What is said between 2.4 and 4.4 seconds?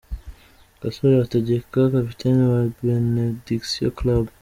wa Benediction Club.